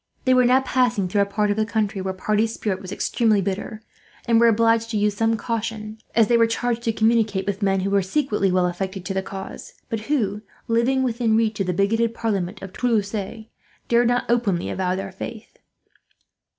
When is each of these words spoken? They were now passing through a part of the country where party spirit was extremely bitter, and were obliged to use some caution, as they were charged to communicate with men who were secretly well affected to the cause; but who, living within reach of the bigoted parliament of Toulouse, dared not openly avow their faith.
They 0.25 0.33
were 0.33 0.45
now 0.45 0.61
passing 0.61 1.07
through 1.07 1.21
a 1.21 1.27
part 1.27 1.51
of 1.51 1.57
the 1.57 1.63
country 1.63 2.01
where 2.01 2.11
party 2.11 2.47
spirit 2.47 2.81
was 2.81 2.91
extremely 2.91 3.39
bitter, 3.39 3.83
and 4.27 4.39
were 4.39 4.47
obliged 4.47 4.89
to 4.89 4.97
use 4.97 5.15
some 5.15 5.37
caution, 5.37 5.99
as 6.15 6.27
they 6.27 6.37
were 6.37 6.47
charged 6.47 6.81
to 6.85 6.91
communicate 6.91 7.45
with 7.45 7.61
men 7.61 7.81
who 7.81 7.91
were 7.91 8.01
secretly 8.01 8.51
well 8.51 8.65
affected 8.65 9.05
to 9.05 9.13
the 9.13 9.21
cause; 9.21 9.73
but 9.89 9.99
who, 10.09 10.41
living 10.67 11.03
within 11.03 11.37
reach 11.37 11.59
of 11.59 11.67
the 11.67 11.71
bigoted 11.73 12.15
parliament 12.15 12.63
of 12.63 12.73
Toulouse, 12.73 13.11
dared 13.11 14.07
not 14.07 14.25
openly 14.27 14.71
avow 14.71 14.95
their 14.95 15.11
faith. 15.11 15.59